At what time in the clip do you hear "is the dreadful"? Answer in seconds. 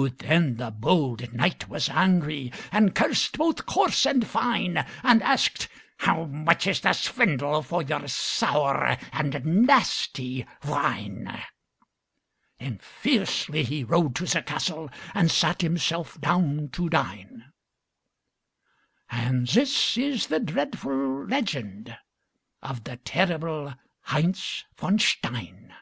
19.98-21.26